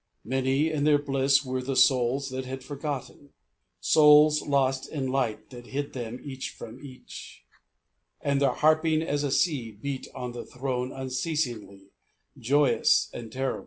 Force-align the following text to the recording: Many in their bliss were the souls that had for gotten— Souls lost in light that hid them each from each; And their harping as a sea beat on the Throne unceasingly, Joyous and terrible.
Many 0.25 0.71
in 0.71 0.83
their 0.83 0.97
bliss 0.97 1.45
were 1.45 1.61
the 1.61 1.75
souls 1.75 2.31
that 2.31 2.43
had 2.43 2.63
for 2.63 2.75
gotten— 2.75 3.33
Souls 3.93 4.41
lost 4.41 4.89
in 4.89 5.09
light 5.09 5.51
that 5.51 5.67
hid 5.67 5.93
them 5.93 6.19
each 6.23 6.49
from 6.49 6.83
each; 6.83 7.43
And 8.19 8.41
their 8.41 8.49
harping 8.53 9.03
as 9.03 9.23
a 9.23 9.29
sea 9.29 9.69
beat 9.71 10.07
on 10.15 10.31
the 10.31 10.43
Throne 10.43 10.91
unceasingly, 10.91 11.89
Joyous 12.35 13.11
and 13.13 13.31
terrible. 13.31 13.59